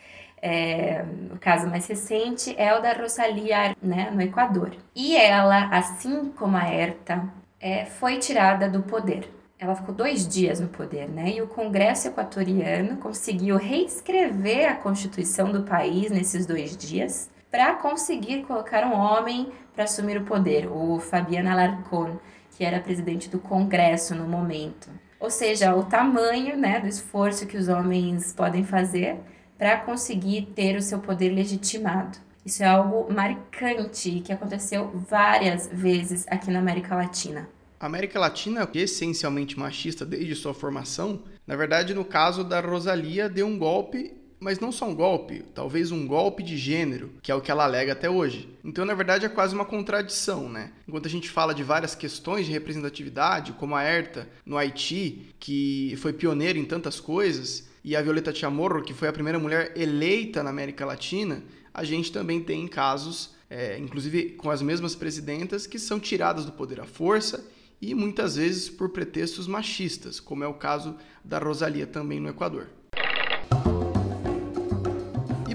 É, 0.41 1.05
o 1.31 1.37
caso 1.37 1.67
mais 1.67 1.85
recente 1.85 2.55
é 2.57 2.75
o 2.75 2.81
da 2.81 2.93
Rosalia, 2.93 3.75
né, 3.81 4.09
no 4.11 4.21
Equador. 4.21 4.71
E 4.95 5.15
ela, 5.15 5.67
assim 5.67 6.31
como 6.31 6.57
a 6.57 6.67
Herta, 6.67 7.23
é, 7.59 7.85
foi 7.85 8.17
tirada 8.17 8.67
do 8.67 8.81
poder. 8.81 9.29
Ela 9.59 9.75
ficou 9.75 9.93
dois 9.93 10.27
dias 10.27 10.59
no 10.59 10.67
poder, 10.67 11.07
né? 11.07 11.33
E 11.35 11.41
o 11.43 11.47
Congresso 11.47 12.07
equatoriano 12.07 12.97
conseguiu 12.97 13.57
reescrever 13.57 14.67
a 14.67 14.73
Constituição 14.73 15.51
do 15.51 15.61
país 15.61 16.09
nesses 16.09 16.47
dois 16.47 16.75
dias 16.75 17.29
para 17.51 17.75
conseguir 17.75 18.41
colocar 18.43 18.83
um 18.83 18.93
homem 18.93 19.51
para 19.75 19.83
assumir 19.83 20.17
o 20.17 20.23
poder, 20.23 20.67
o 20.67 20.99
Fabián 20.99 21.47
Alarcón, 21.47 22.17
que 22.57 22.65
era 22.65 22.79
presidente 22.79 23.29
do 23.29 23.37
Congresso 23.37 24.15
no 24.15 24.27
momento. 24.27 24.89
Ou 25.19 25.29
seja, 25.29 25.75
o 25.75 25.83
tamanho 25.83 26.57
né, 26.57 26.79
do 26.79 26.87
esforço 26.87 27.45
que 27.45 27.55
os 27.55 27.67
homens 27.67 28.33
podem 28.33 28.63
fazer 28.63 29.19
para 29.61 29.77
conseguir 29.77 30.47
ter 30.55 30.75
o 30.75 30.81
seu 30.81 30.97
poder 30.97 31.29
legitimado. 31.29 32.17
Isso 32.43 32.63
é 32.63 32.65
algo 32.65 33.13
marcante 33.13 34.19
que 34.21 34.33
aconteceu 34.33 34.89
várias 35.07 35.69
vezes 35.71 36.25
aqui 36.29 36.49
na 36.49 36.57
América 36.57 36.95
Latina. 36.95 37.47
A 37.79 37.85
América 37.85 38.19
Latina, 38.19 38.67
é 38.73 38.77
essencialmente 38.79 39.59
machista 39.59 40.03
desde 40.03 40.33
sua 40.33 40.55
formação, 40.55 41.21
na 41.45 41.55
verdade, 41.55 41.93
no 41.93 42.03
caso 42.03 42.43
da 42.43 42.59
Rosalia, 42.59 43.29
deu 43.29 43.45
um 43.45 43.55
golpe 43.55 44.19
mas 44.43 44.59
não 44.59 44.71
só 44.71 44.89
um 44.89 44.95
golpe, 44.95 45.43
talvez 45.53 45.91
um 45.91 46.07
golpe 46.07 46.41
de 46.41 46.57
gênero, 46.57 47.11
que 47.21 47.31
é 47.31 47.35
o 47.35 47.41
que 47.41 47.51
ela 47.51 47.63
alega 47.63 47.91
até 47.91 48.09
hoje. 48.09 48.49
Então, 48.63 48.83
na 48.83 48.95
verdade, 48.95 49.23
é 49.23 49.29
quase 49.29 49.53
uma 49.53 49.63
contradição, 49.63 50.49
né? 50.49 50.71
Enquanto 50.87 51.05
a 51.05 51.11
gente 51.11 51.29
fala 51.29 51.53
de 51.53 51.61
várias 51.61 51.93
questões 51.93 52.47
de 52.47 52.51
representatividade, 52.51 53.53
como 53.53 53.75
a 53.75 53.83
Herta 53.83 54.27
no 54.43 54.57
Haiti, 54.57 55.35
que 55.39 55.95
foi 55.97 56.11
pioneira 56.11 56.57
em 56.57 56.65
tantas 56.65 56.99
coisas, 56.99 57.69
e 57.83 57.95
a 57.95 58.01
Violeta 58.01 58.33
Chamorro, 58.33 58.83
que 58.83 58.93
foi 58.93 59.07
a 59.07 59.13
primeira 59.13 59.39
mulher 59.39 59.73
eleita 59.75 60.43
na 60.43 60.49
América 60.49 60.85
Latina, 60.85 61.43
a 61.73 61.83
gente 61.83 62.11
também 62.11 62.41
tem 62.43 62.67
casos, 62.67 63.35
é, 63.49 63.77
inclusive 63.77 64.31
com 64.31 64.49
as 64.49 64.61
mesmas 64.61 64.95
presidentas, 64.95 65.65
que 65.65 65.79
são 65.79 65.99
tiradas 65.99 66.45
do 66.45 66.51
poder 66.51 66.79
à 66.79 66.85
força 66.85 67.43
e 67.81 67.95
muitas 67.95 68.35
vezes 68.35 68.69
por 68.69 68.89
pretextos 68.89 69.47
machistas, 69.47 70.19
como 70.19 70.43
é 70.43 70.47
o 70.47 70.53
caso 70.53 70.95
da 71.23 71.39
Rosalia 71.39 71.87
também 71.87 72.19
no 72.19 72.29
Equador 72.29 72.67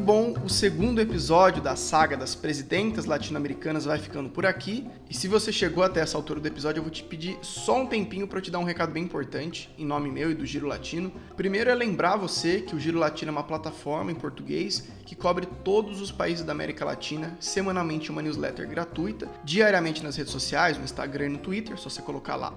bom, 0.06 0.36
o 0.44 0.48
segundo 0.48 1.00
episódio 1.00 1.60
da 1.60 1.74
saga 1.74 2.16
das 2.16 2.32
presidentas 2.32 3.06
latino-americanas 3.06 3.86
vai 3.86 3.98
ficando 3.98 4.28
por 4.28 4.46
aqui. 4.46 4.86
E 5.10 5.14
se 5.16 5.26
você 5.26 5.50
chegou 5.50 5.82
até 5.82 5.98
essa 5.98 6.16
altura 6.16 6.38
do 6.38 6.46
episódio, 6.46 6.78
eu 6.78 6.84
vou 6.84 6.92
te 6.92 7.02
pedir 7.02 7.36
só 7.42 7.80
um 7.80 7.86
tempinho 7.88 8.28
para 8.28 8.40
te 8.40 8.48
dar 8.48 8.60
um 8.60 8.64
recado 8.64 8.92
bem 8.92 9.02
importante, 9.02 9.68
em 9.76 9.84
nome 9.84 10.08
meu 10.08 10.30
e 10.30 10.34
do 10.34 10.46
Giro 10.46 10.68
Latino. 10.68 11.10
Primeiro 11.36 11.70
é 11.70 11.74
lembrar 11.74 12.14
você 12.14 12.60
que 12.60 12.76
o 12.76 12.78
Giro 12.78 13.00
Latino 13.00 13.30
é 13.30 13.32
uma 13.32 13.42
plataforma 13.42 14.12
em 14.12 14.14
português 14.14 14.86
que 15.06 15.14
cobre 15.14 15.46
todos 15.64 16.00
os 16.00 16.10
países 16.10 16.44
da 16.44 16.52
América 16.52 16.84
Latina, 16.84 17.36
semanalmente 17.40 18.10
uma 18.10 18.20
newsletter 18.20 18.68
gratuita, 18.68 19.28
diariamente 19.44 20.02
nas 20.02 20.16
redes 20.16 20.32
sociais, 20.32 20.76
no 20.76 20.84
Instagram 20.84 21.26
e 21.26 21.30
no 21.30 21.38
Twitter, 21.38 21.78
só 21.78 21.88
você 21.88 22.02
colocar 22.02 22.34
lá 22.34 22.52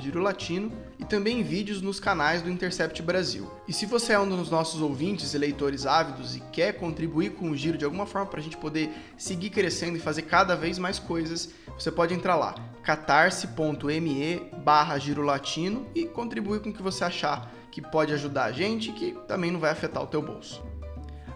Giro 0.00 0.20
Latino, 0.20 0.72
e 0.98 1.04
também 1.04 1.44
vídeos 1.44 1.80
nos 1.80 2.00
canais 2.00 2.42
do 2.42 2.50
Intercept 2.50 3.00
Brasil. 3.02 3.48
E 3.68 3.72
se 3.72 3.86
você 3.86 4.12
é 4.12 4.18
um 4.18 4.28
dos 4.28 4.50
nossos 4.50 4.80
ouvintes 4.80 5.32
e 5.32 5.38
leitores 5.38 5.86
ávidos 5.86 6.34
e 6.34 6.40
quer 6.52 6.72
contribuir 6.92 7.30
com 7.30 7.50
o 7.50 7.56
Giro 7.56 7.78
de 7.78 7.86
alguma 7.86 8.04
forma 8.04 8.26
para 8.26 8.38
a 8.38 8.42
gente 8.42 8.58
poder 8.58 8.90
seguir 9.16 9.48
crescendo 9.48 9.96
e 9.96 10.00
fazer 10.00 10.22
cada 10.22 10.54
vez 10.54 10.78
mais 10.78 10.98
coisas, 10.98 11.48
você 11.66 11.90
pode 11.90 12.12
entrar 12.12 12.36
lá, 12.36 12.54
catarse.me 12.82 14.42
barra 14.62 14.98
Giro 14.98 15.22
Latino 15.22 15.86
e 15.94 16.04
contribuir 16.04 16.60
com 16.60 16.68
o 16.68 16.72
que 16.72 16.82
você 16.82 17.02
achar 17.02 17.50
que 17.70 17.80
pode 17.80 18.12
ajudar 18.12 18.44
a 18.44 18.52
gente 18.52 18.92
que 18.92 19.16
também 19.26 19.50
não 19.50 19.58
vai 19.58 19.70
afetar 19.70 20.02
o 20.02 20.06
teu 20.06 20.20
bolso. 20.20 20.62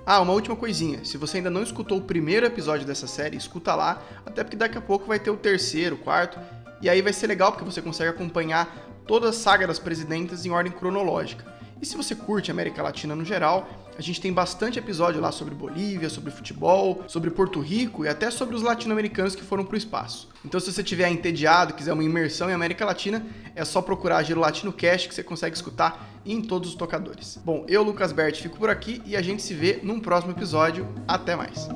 Ah, 0.05 0.21
uma 0.21 0.35
última 0.35 0.55
coisinha. 0.55 1.05
Se 1.05 1.17
você 1.17 1.39
ainda 1.39 1.51
não 1.51 1.63
escutou 1.63 1.99
o 1.99 2.03
primeiro 2.03 2.45
episódio 2.45 2.87
dessa 2.87 3.07
série, 3.07 3.37
escuta 3.37 3.75
lá, 3.75 4.03
até 4.27 4.45
porque 4.45 4.57
daqui 4.57 4.77
a 4.77 4.81
pouco 4.81 5.07
vai 5.07 5.19
ter 5.19 5.31
o 5.31 5.37
terceiro, 5.37 5.97
o 5.97 5.99
quarto, 5.99 6.39
e 6.83 6.89
aí 6.91 7.01
vai 7.01 7.13
ser 7.13 7.27
legal 7.27 7.51
porque 7.51 7.65
você 7.65 7.81
consegue 7.81 8.11
acompanhar 8.11 8.77
toda 9.07 9.31
a 9.31 9.33
saga 9.33 9.67
das 9.67 9.79
presidentas 9.79 10.45
em 10.45 10.51
ordem 10.51 10.71
cronológica. 10.71 11.57
E 11.81 11.87
se 11.87 11.97
você 11.97 12.15
curte 12.15 12.51
América 12.51 12.83
Latina 12.83 13.15
no 13.15 13.25
geral, 13.25 13.69
a 13.99 14.03
gente 14.03 14.21
tem 14.21 14.33
bastante 14.33 14.79
episódio 14.79 15.21
lá 15.21 15.31
sobre 15.31 15.55
Bolívia, 15.55 16.09
sobre 16.09 16.31
futebol, 16.31 17.05
sobre 17.07 17.31
Porto 17.31 17.61
Rico 17.61 18.05
e 18.05 18.09
até 18.09 18.31
sobre 18.31 18.55
os 18.55 18.63
latino-americanos 18.63 19.35
que 19.35 19.43
foram 19.43 19.65
para 19.65 19.75
o 19.75 19.79
espaço. 19.79 20.29
Então, 20.45 20.61
se 20.61 20.73
você 20.73 20.83
estiver 20.83 21.09
entediado, 21.11 21.75
quiser 21.75 21.93
uma 21.93 22.05
imersão 22.05 22.51
em 22.51 22.53
América 22.53 22.85
Latina, 22.85 23.25
é 23.55 23.65
só 23.65 23.83
procurar 23.83 24.23
Giro 24.23 24.41
Latino 24.41 24.73
Cast 24.73 25.09
que 25.09 25.15
você 25.15 25.23
consegue 25.23 25.57
escutar 25.57 26.09
em 26.25 26.43
todos 26.43 26.71
os 26.71 26.75
tocadores. 26.75 27.39
Bom, 27.45 27.65
eu, 27.69 27.83
Lucas 27.83 28.13
Bert, 28.13 28.41
fico 28.41 28.59
por 28.59 28.69
aqui 28.69 29.01
e 29.05 29.17
a 29.17 29.23
gente 29.23 29.43
se 29.43 29.55
vê 29.55 29.81
num 29.83 30.01
próximo 30.01 30.33
episódio. 30.33 30.87
Até 31.07 31.37
mais! 31.37 31.69